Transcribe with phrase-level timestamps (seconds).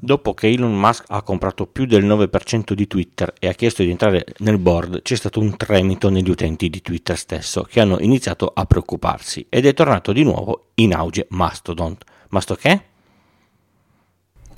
[0.00, 3.90] Dopo che Elon Musk ha comprato più del 9% di Twitter e ha chiesto di
[3.90, 8.52] entrare nel board, c'è stato un tremito negli utenti di Twitter stesso che hanno iniziato
[8.54, 11.96] a preoccuparsi ed è tornato di nuovo in auge Mastodon.
[12.28, 12.82] Masto che?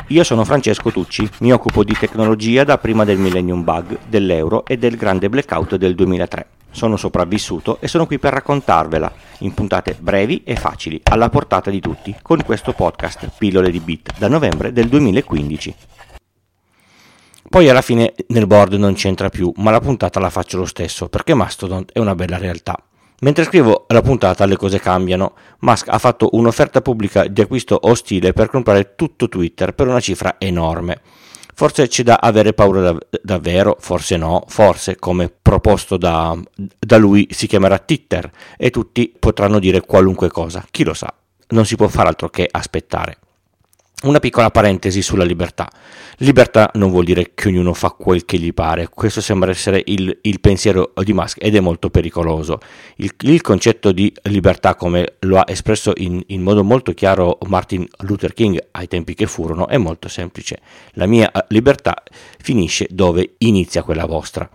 [0.08, 4.76] Io sono Francesco Tucci, mi occupo di tecnologia da prima del Millennium Bug, dell'euro e
[4.76, 6.59] del grande blackout del 2003.
[6.70, 11.80] Sono sopravvissuto e sono qui per raccontarvela in puntate brevi e facili, alla portata di
[11.80, 15.74] tutti, con questo podcast Pillole di Bit da novembre del 2015.
[17.48, 21.08] Poi alla fine nel board non c'entra più, ma la puntata la faccio lo stesso
[21.08, 22.80] perché Mastodon è una bella realtà.
[23.22, 25.34] Mentre scrivo la puntata le cose cambiano.
[25.60, 30.36] Musk ha fatto un'offerta pubblica di acquisto ostile per comprare tutto Twitter per una cifra
[30.38, 31.00] enorme.
[31.60, 37.28] Forse c'è da avere paura dav- davvero, forse no, forse come proposto da, da lui
[37.32, 41.12] si chiamerà Twitter e tutti potranno dire qualunque cosa, chi lo sa,
[41.48, 43.18] non si può fare altro che aspettare.
[44.02, 45.70] Una piccola parentesi sulla libertà.
[46.22, 50.20] Libertà non vuol dire che ognuno fa quel che gli pare, questo sembra essere il,
[50.22, 52.60] il pensiero di Musk ed è molto pericoloso.
[52.96, 57.86] Il, il, concetto di libertà, come lo ha espresso in, in, modo molto chiaro Martin
[57.98, 60.60] Luther King ai tempi che furono, è molto semplice.
[60.92, 62.02] La mia eh, libertà
[62.38, 64.48] finisce dove inizia quella vostra.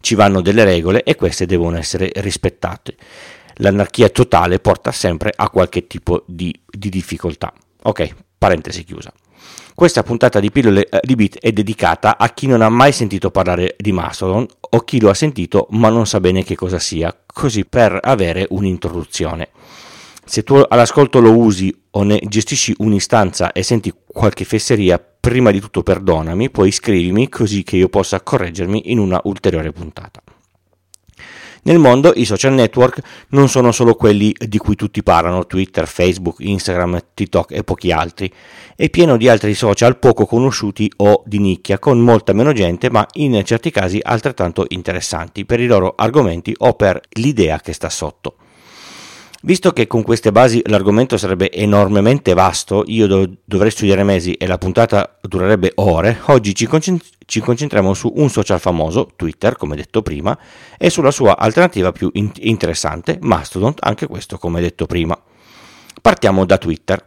[0.00, 2.96] Ci vanno delle regole e queste devono essere rispettate.
[3.58, 7.52] L'anarchia totale porta sempre a qualche tipo di, di difficoltà.
[7.82, 9.12] Ok, Parentesi chiusa.
[9.74, 13.30] Questa puntata di pillole eh, di bit è dedicata a chi non ha mai sentito
[13.30, 17.14] parlare di Mastodon o chi lo ha sentito ma non sa bene che cosa sia,
[17.26, 19.50] così per avere un'introduzione.
[20.24, 25.60] Se tu all'ascolto lo usi o ne gestisci un'istanza e senti qualche fesseria, prima di
[25.60, 30.22] tutto perdonami, poi iscrivimi così che io possa correggermi in una ulteriore puntata.
[31.62, 36.36] Nel mondo i social network non sono solo quelli di cui tutti parlano, Twitter, Facebook,
[36.38, 38.32] Instagram, TikTok e pochi altri.
[38.74, 43.06] È pieno di altri social poco conosciuti o di nicchia, con molta meno gente, ma
[43.14, 48.36] in certi casi altrettanto interessanti per i loro argomenti o per l'idea che sta sotto.
[49.42, 54.46] Visto che con queste basi l'argomento sarebbe enormemente vasto, io do- dovrei studiare mesi e
[54.46, 59.76] la puntata durerebbe ore, oggi ci, concent- ci, concentriamo su un social famoso, Twitter, come
[59.76, 60.38] detto prima,
[60.76, 65.18] e sulla sua alternativa più in- interessante, Mastodon, anche questo come detto prima.
[66.02, 67.02] Partiamo da Twitter.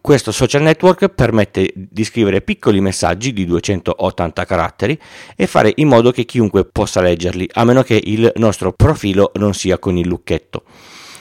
[0.00, 4.98] Questo social network permette di scrivere piccoli messaggi di 280 caratteri
[5.36, 9.54] e fare in modo che chiunque possa leggerli, a meno che il nostro profilo non
[9.54, 10.64] sia con il lucchetto.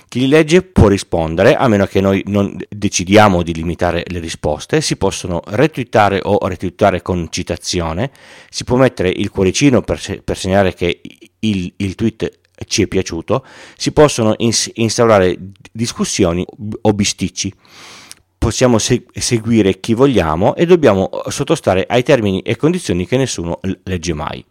[0.07, 4.79] Chi li legge può rispondere, a meno che noi non decidiamo di limitare le risposte,
[4.81, 8.11] si possono retweetare o retweetare con citazione,
[8.49, 11.01] si può mettere il cuoricino per, se- per segnare che
[11.39, 13.45] il, il tweet ci è piaciuto,
[13.75, 15.37] si possono ins- instaurare
[15.71, 16.45] discussioni
[16.81, 17.53] o bisticci
[18.45, 24.13] possiamo se- seguire chi vogliamo e dobbiamo sottostare ai termini e condizioni che nessuno legge
[24.13, 24.45] mai.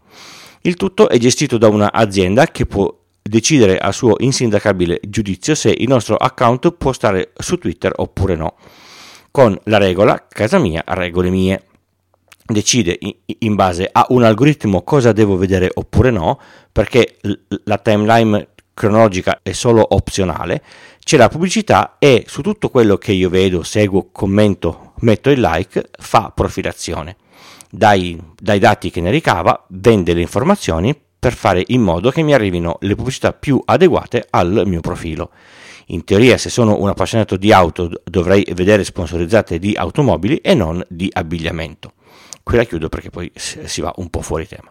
[0.63, 2.93] Il tutto è gestito da un'azienda che può
[3.27, 8.57] decidere a suo insindacabile giudizio se il nostro account può stare su Twitter oppure no.
[9.31, 11.65] Con la regola casa mia, regole mie.
[12.47, 12.99] Decide
[13.39, 16.39] in base a un algoritmo cosa devo vedere oppure no,
[16.71, 17.17] perché
[17.65, 20.63] la timeline cronologica è solo opzionale,
[21.03, 25.89] c'è la pubblicità e su tutto quello che io vedo, seguo, commento, metto il like,
[25.99, 27.17] fa profilazione.
[27.71, 32.35] Dai, dai dati che ne ricava, vende le informazioni per fare in modo che mi
[32.35, 35.31] arrivino le pubblicità più adeguate al mio profilo.
[35.87, 40.85] In teoria, se sono un appassionato di auto, dovrei vedere sponsorizzate di automobili e non
[40.87, 41.93] di abbigliamento.
[42.43, 44.71] Qui la chiudo perché poi si va un po' fuori tema.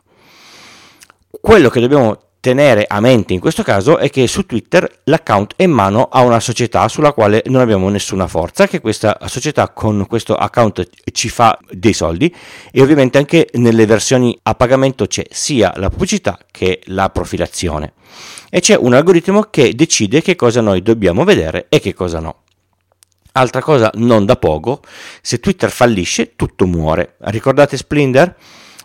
[1.41, 5.63] Quello che dobbiamo tenere a mente in questo caso è che su Twitter l'account è
[5.63, 10.05] in mano a una società sulla quale non abbiamo nessuna forza, che questa società con
[10.07, 12.35] questo account ci fa dei soldi
[12.69, 17.93] e ovviamente anche nelle versioni a pagamento c'è sia la pubblicità che la profilazione
[18.49, 22.41] e c'è un algoritmo che decide che cosa noi dobbiamo vedere e che cosa no.
[23.31, 24.81] Altra cosa non da poco,
[25.21, 27.15] se Twitter fallisce tutto muore.
[27.19, 28.35] Ricordate Splinder?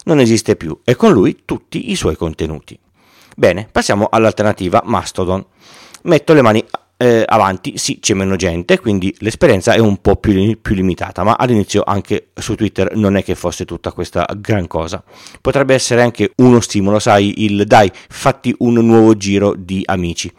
[0.05, 2.79] Non esiste più e con lui tutti i suoi contenuti.
[3.39, 5.45] Bene, passiamo all'alternativa Mastodon.
[6.03, 6.65] Metto le mani
[6.97, 11.37] eh, avanti, sì, c'è meno gente, quindi l'esperienza è un po' più, più, limitata, ma
[11.39, 15.05] all'inizio anche su Twitter non è che fosse tutta questa gran cosa.
[15.41, 20.33] Potrebbe essere anche uno stimolo, sai, il dai, fatti un nuovo giro di amici.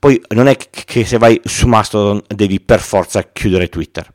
[0.00, 4.10] Poi non è che se vai su Mastodon devi per forza chiudere Twitter.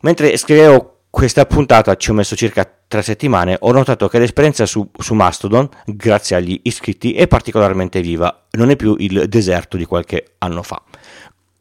[0.00, 4.88] Mentre scrivevo questa puntata ci ho messo circa tre settimane, ho notato che l'esperienza su,
[4.96, 10.34] su, Mastodon, grazie agli iscritti, è particolarmente viva, non è più il deserto di qualche
[10.38, 10.80] anno fa.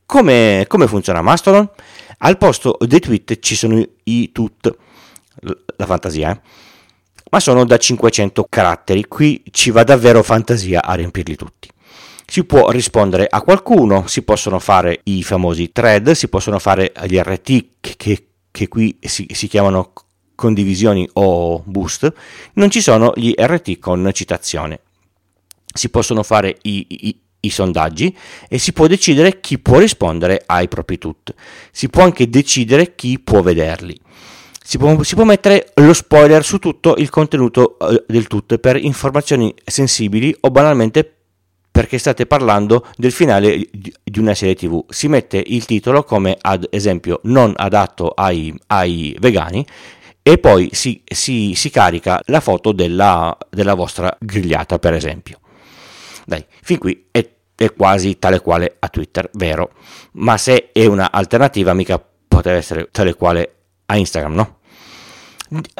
[0.05, 1.67] Come, come funziona Mastodon?
[2.19, 4.77] Al posto dei tweet ci sono i tut.
[5.41, 6.39] la fantasia, eh?
[7.31, 11.67] ma sono da 500 caratteri, qui ci va davvero fantasia a riempirli tutti.
[12.27, 17.17] Si può rispondere a qualcuno, si possono fare i famosi thread, si possono fare gli
[17.17, 17.95] RT che,
[18.57, 19.93] che qui si, si chiamano
[20.33, 22.11] condivisioni o boost,
[22.53, 24.79] non ci sono gli RT con citazione.
[25.71, 28.15] Si possono fare i, i, i sondaggi
[28.49, 31.35] e si può decidere chi può rispondere ai propri tut.
[31.71, 33.95] Si può anche decidere chi può vederli.
[34.63, 38.75] Si può, si può mettere lo spoiler su tutto il contenuto eh, del tut per
[38.75, 41.16] informazioni sensibili o banalmente
[41.77, 44.83] perché state parlando del finale di una serie tv.
[44.89, 49.63] Si mette il titolo come ad esempio non adatto ai, ai vegani
[50.23, 55.37] e poi si, si, si carica la foto della, della, vostra grigliata per esempio.
[56.25, 59.73] Dai, fin qui è, è quasi tale quale a Twitter, vero?
[60.13, 63.53] Ma se è un'alternativa mica potrebbe essere tale quale
[63.85, 64.56] a Instagram, no?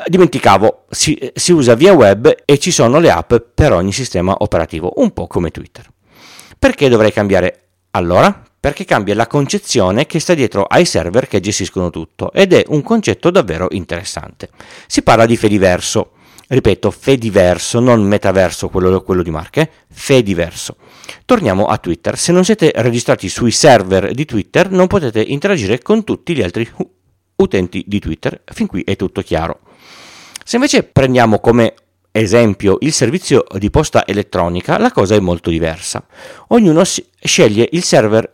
[0.08, 4.94] Dimenticavo, si, si, usa via web e ci sono le app per ogni sistema operativo,
[4.98, 5.86] un po' come Twitter.
[6.58, 8.44] Perché dovrei cambiare allora?
[8.60, 12.82] Perché cambia la concezione che sta dietro ai server che gestiscono tutto ed è un
[12.82, 14.50] concetto davvero interessante.
[14.88, 16.14] Si parla di Fediverso,
[16.48, 20.78] ripeto, Fediverso, non metaverso, quello, quello di Marche, Fediverso.
[21.26, 22.18] Torniamo a Twitter.
[22.18, 26.68] Se non siete registrati sui server di Twitter, non potete interagire con tutti gli altri
[27.38, 28.42] utenti di Twitter.
[28.46, 29.60] Fin qui è tutto chiaro.
[30.44, 31.74] Se invece prendiamo come
[32.12, 36.06] esempio il servizio di posta elettronica, la cosa è molto diversa.
[36.50, 38.30] Ognuno sceglie il server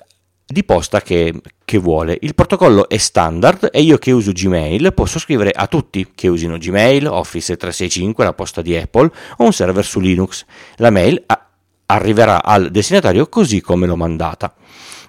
[0.46, 1.34] di posta che,
[1.66, 2.18] che, vuole.
[2.22, 6.58] Il protocollo è standard e io che uso Gmail posso scrivere a tutti che usino
[6.58, 10.46] Gmail, Office 365, la posta di Apple o un server su Linux.
[10.76, 11.48] La mail a-
[11.88, 14.54] arriverà al destinatario così come l'ho mandata.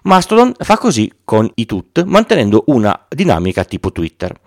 [0.04, 4.38] Mastodon fa così con i tut, mantenendo una dinamica tipo Twitter.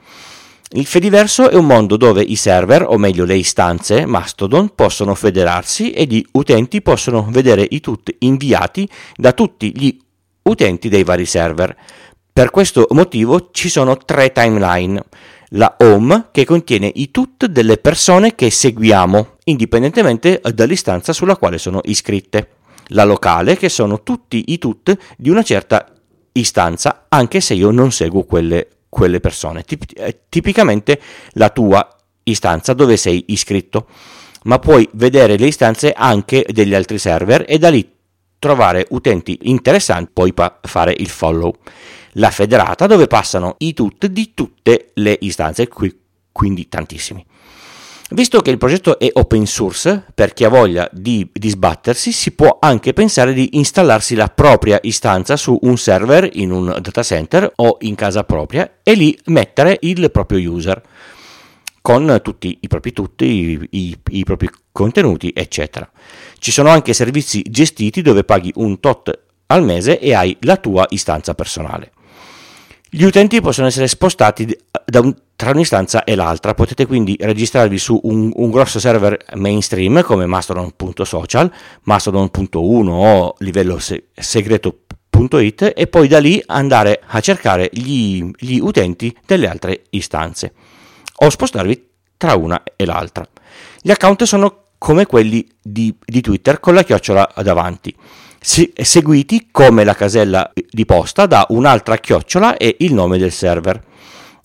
[0.71, 5.91] Il Fediverso è un mondo dove i server, o meglio le istanze Mastodon, possono federarsi
[5.91, 9.97] ed i utenti possono vedere i tut inviati da tutti gli
[10.43, 11.75] utenti dei vari server.
[12.31, 15.03] Per questo motivo ci sono tre timeline.
[15.51, 21.79] La home che contiene i tut delle persone che seguiamo, indipendentemente dall'istanza sulla quale sono
[21.85, 22.56] iscritte
[22.87, 25.91] la locale, che sono tutti i tut di una certa
[26.33, 29.63] istanza, anche se io non seguo quelle, quelle persone.
[29.63, 30.99] Tip- eh, tipicamente
[31.31, 31.87] la tua
[32.23, 33.87] istanza dove sei iscritto,
[34.43, 37.89] ma puoi vedere le istanze anche degli altri server e da lì
[38.39, 41.53] trovare utenti interessanti, poi pa- fare il follow.
[42.13, 45.95] La federata dove passano i tut di tutte le istanze, qui,
[46.31, 47.23] quindi tantissimi.
[48.11, 52.31] Visto che il progetto è open source, per chi ha voglia di, di, sbattersi, si
[52.31, 57.51] può anche pensare di installarsi la propria istanza su un server in un data center
[57.55, 60.81] o in casa propria e lì mettere il proprio user
[61.81, 65.89] con tutti i propri tutti, i, i, i propri contenuti, eccetera.
[66.39, 70.85] Ci sono anche servizi gestiti dove paghi un tot al mese e hai la tua
[70.89, 71.91] istanza personale.
[72.89, 74.57] Gli utenti possono essere spostati
[74.93, 80.25] un, tra un'istanza e l'altra, potete quindi registrarvi su un, un grosso server mainstream come
[80.25, 81.51] mastodon.social,
[81.83, 89.13] mastodon.1 o livello se, segreto.it e poi da lì andare a cercare gli, gli utenti
[89.25, 90.53] delle altre istanze
[91.17, 93.27] o spostarvi tra una e l'altra.
[93.81, 97.93] Gli account sono come quelli di, di Twitter con la chiocciola davanti
[98.39, 103.83] seguiti come la casella di posta da un'altra chiocciola e il nome del server.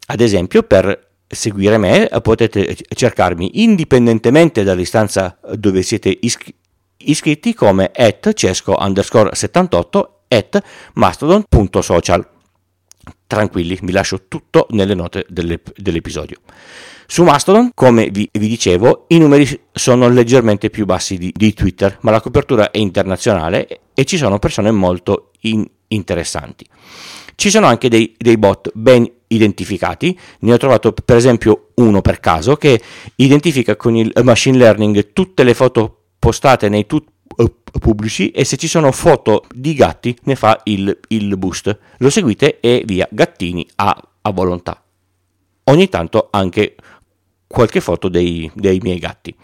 [0.06, 6.54] Ad esempio, per seguire me potete cercarmi indipendentemente dall'istanza dove siete iscri-
[7.04, 10.62] iscritti come at cesco underscore 78 at
[10.94, 12.28] mastodon.social.
[13.26, 16.38] Tranquilli, vi lascio tutto nelle note dell'ep- dell'episodio.
[17.06, 21.98] Su Mastodon, come vi, vi, dicevo, i numeri sono leggermente più bassi di, di, Twitter,
[22.02, 26.64] ma la copertura è internazionale e ci sono persone molto in, interessanti.
[27.34, 32.20] Ci sono anche dei, dei bot ben identificati, ne ho trovato per esempio uno per
[32.20, 32.80] caso che
[33.16, 37.11] identifica con il machine learning tutte le foto postate nei eh,
[37.80, 41.76] pubblici e se ci sono foto di gatti ne fa il, il boost.
[41.98, 44.82] Lo seguite e via, gattini a, a volontà.
[45.64, 46.74] Ogni tanto anche
[47.46, 49.34] qualche foto dei, dei miei gatti.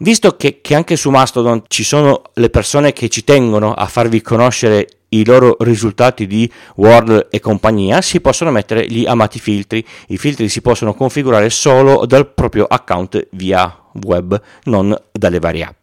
[0.00, 4.20] Visto che, che, anche su Mastodon ci sono le persone che ci tengono a farvi
[4.22, 9.84] conoscere i loro risultati di Word e compagnia, si possono mettere gli amati filtri.
[10.08, 15.77] I filtri si possono configurare solo dal proprio account via web, non dalle varie app.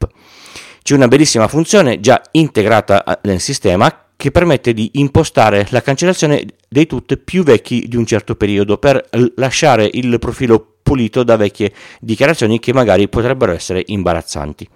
[0.86, 6.46] C'è una bellissima funzione già integrata eh, nel sistema che permette di impostare la cancellazione
[6.70, 9.04] dei tweet più vecchi di un certo periodo per
[9.38, 14.70] lasciare il profilo pulito da vecchie dichiarazioni che magari potrebbero essere imbarazzanti.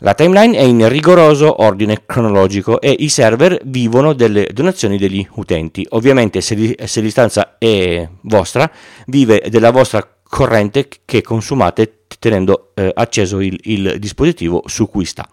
[0.00, 5.86] La timeline è in rigoroso ordine cronologico e i server vivono delle donazioni degli utenti.
[5.90, 6.54] Ovviamente se
[7.00, 8.68] l'istanza è vostra,
[9.06, 15.28] vive della vostra corrente che consumate tenendo eh, acceso il, il dispositivo su cui sta.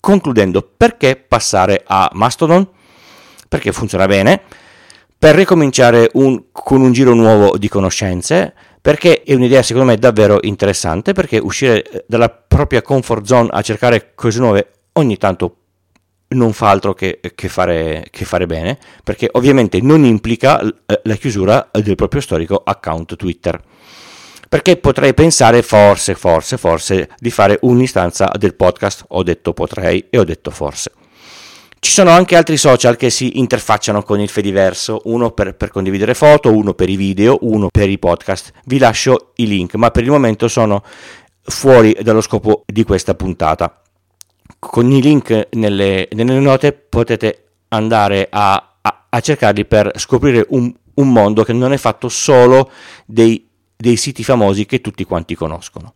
[0.00, 2.68] Concludendo, perché passare a Mastodon?
[3.48, 4.42] Perché funziona bene,
[5.18, 10.38] per ricominciare un, con un giro nuovo di conoscenze, perché è un'idea secondo me davvero
[10.42, 15.56] interessante, perché uscire eh, dalla propria comfort zone a cercare cose nuove ogni tanto
[16.32, 21.14] non fa altro che, che, fare, che fare, bene, perché ovviamente non implica eh, la
[21.14, 23.60] chiusura del proprio storico account Twitter.
[24.48, 30.18] Perché potrei pensare forse, forse, forse di fare un'istanza del podcast, ho detto potrei e
[30.18, 30.92] ho detto forse.
[31.84, 36.14] Ci sono anche altri social che si interfacciano con il Fediverso, uno per, per, condividere
[36.14, 38.52] foto, uno per i video, uno per i podcast.
[38.66, 40.84] Vi lascio i link, ma per il momento sono
[41.42, 43.81] fuori dallo scopo di questa puntata.
[44.58, 50.72] Con i link nelle, nelle note potete andare a, a, a cercarli per scoprire un,
[50.94, 52.70] un, mondo che non è fatto solo
[53.06, 55.94] dei, dei siti famosi che tutti quanti conoscono.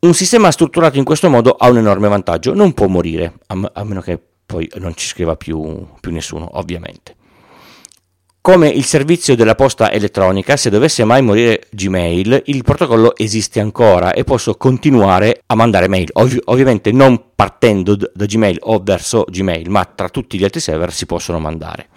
[0.00, 4.00] Un sistema strutturato in questo modo ha un enorme vantaggio, non può morire, a, meno
[4.00, 7.16] che poi non ci scriva più, più nessuno, ovviamente.
[8.48, 14.14] Come il servizio della posta elettronica, se dovesse mai morire Gmail, il protocollo esiste ancora
[14.14, 19.26] e posso continuare a mandare mail, Ov- ovviamente non partendo d- da Gmail o verso
[19.28, 21.88] Gmail, ma tra tutti gli altri server si possono mandare.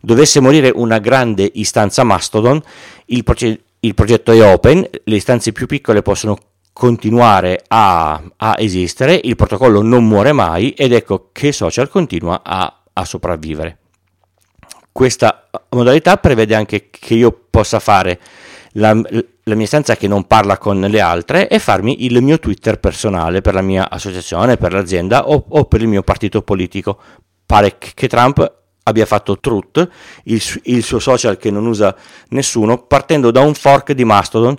[0.00, 2.62] Dovesse morire una grande istanza Mastodon,
[3.06, 6.38] il, proce- il progetto è open, le istanze più piccole possono
[6.72, 12.82] continuare a, a, esistere, il protocollo non muore mai ed ecco che social continua a,
[12.92, 13.78] a sopravvivere.
[14.92, 18.18] Questa modalità prevede anche che io possa fare
[18.72, 18.98] la,
[19.44, 23.40] la, mia stanza che non parla con le altre e farmi il mio Twitter personale
[23.40, 26.98] per la mia associazione, per l'azienda o, o per il mio partito politico.
[27.44, 28.56] Pare che Trump
[28.88, 29.88] abbia fatto Truth,
[30.24, 31.94] il, il, suo social che non usa
[32.28, 34.56] nessuno, partendo da un fork di Mastodon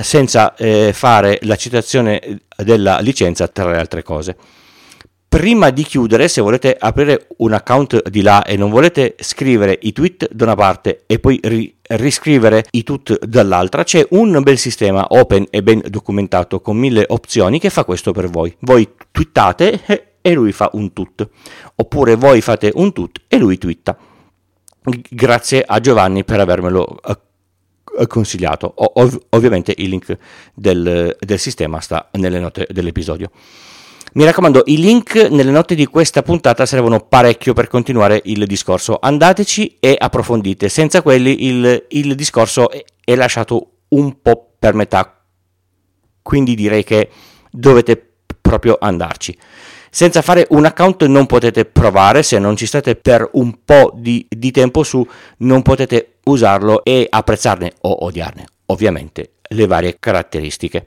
[0.00, 4.36] senza eh, fare la citazione della licenza tra le altre cose.
[5.34, 9.92] Prima di chiudere, se volete aprire un account di là e non volete scrivere i
[9.92, 15.04] tweet da una parte e poi ri- riscrivere i tweet dall'altra, c'è un bel sistema
[15.08, 18.54] open e ben documentato con mille opzioni che fa questo per voi.
[18.60, 19.80] Voi twittate
[20.22, 21.28] e lui fa un tut,
[21.74, 23.98] oppure voi fate un tut e lui twitta.
[24.84, 28.72] Grazie a Giovanni per avermelo eh, consigliato.
[28.76, 30.16] Ov- ovviamente il link
[30.54, 33.32] del, del sistema sta nelle note dell'episodio.
[34.14, 38.96] Mi raccomando, i link nelle note di questa puntata servono parecchio per continuare il discorso.
[39.00, 40.68] Andateci e approfondite.
[40.68, 45.20] Senza quelli il, il discorso è, lasciato un po' per metà.
[46.22, 47.10] Quindi direi che
[47.50, 49.36] dovete proprio andarci.
[49.90, 54.24] Senza fare un account non potete provare, se non ci state per un po' di,
[54.28, 55.04] di tempo su,
[55.38, 60.86] non potete usarlo e apprezzarne o odiarne, ovviamente, le varie caratteristiche.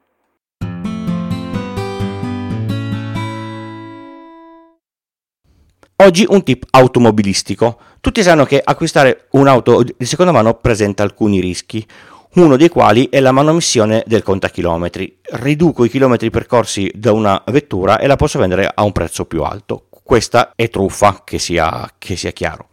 [6.01, 7.77] Oggi un tip automobilistico.
[8.01, 11.85] Tutti sanno che acquistare un'auto di seconda mano presenta alcuni rischi
[12.33, 15.19] uno dei quali è la manomissione del contachilometri.
[15.21, 19.43] Riduco i chilometri percorsi da una vettura e la posso vendere a un prezzo più
[19.43, 19.89] alto.
[19.91, 22.69] Questa è truffa, che sia, che sia chiaro.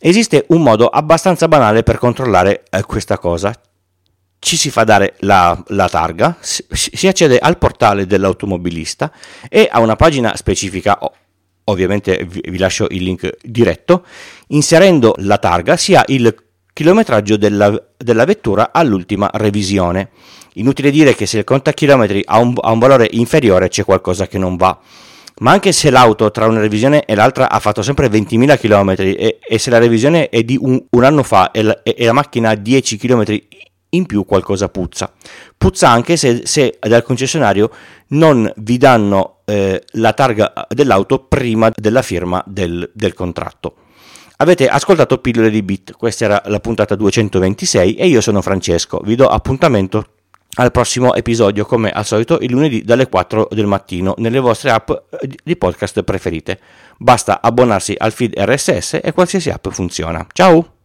[0.00, 3.54] Esiste un modo abbastanza banale per controllare eh, questa cosa.
[4.40, 9.12] Ci si fa dare la, la targa, si, si accede al portale dell'automobilista
[9.48, 10.98] e a una pagina specifica
[11.70, 14.04] ovviamente vi, lascio il link diretto,
[14.48, 16.34] inserendo la targa sia il
[16.72, 20.10] chilometraggio della, della vettura all'ultima revisione.
[20.54, 24.38] Inutile dire che se il contachilometri ha un, ha un valore inferiore c'è qualcosa che
[24.38, 24.78] non va
[25.40, 29.38] ma anche se l'auto tra una revisione e l'altra ha fatto sempre 20.000 km e,
[29.40, 32.50] e se la revisione è di un, un anno fa e la, e la, macchina
[32.50, 33.24] ha 10 km
[33.90, 35.12] in più qualcosa puzza.
[35.56, 37.70] Puzza anche se, se dal concessionario
[38.08, 43.74] non vi danno eh, la targa dell'auto prima della firma del, del contratto.
[44.40, 49.00] Avete ascoltato Pillole di Bit, questa era la puntata 226 e io sono Francesco.
[49.02, 50.06] Vi do appuntamento
[50.58, 54.90] al prossimo episodio come al solito il lunedì dalle 4 del mattino nelle vostre app
[54.90, 56.60] eh, di podcast preferite.
[56.98, 60.24] Basta abbonarsi al feed RSS e qualsiasi app funziona.
[60.32, 60.77] Ciao!